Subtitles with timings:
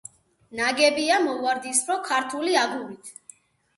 [0.59, 3.13] ნაგებია მოვარდისფრო „ქართული აგურით“.